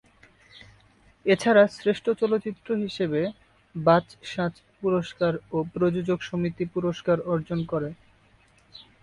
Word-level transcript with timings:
এছাড়া 1.25 1.63
শ্রেষ্ঠ 1.77 2.05
চলচ্চিত্র 2.21 2.67
হিসেবে 2.83 3.21
বাচসাস 3.75 4.53
পুরস্কার 4.81 5.33
ও 5.51 5.57
প্রযোজক 5.73 6.19
সমিতি 6.29 6.65
পুরস্কার 6.75 7.17
অর্জন 7.31 7.59
করে। 7.71 7.89